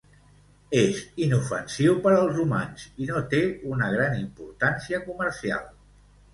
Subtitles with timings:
[0.79, 5.67] És inofensiu per als humans i no té una gran importància comercial.